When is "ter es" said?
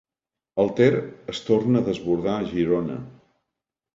0.79-1.41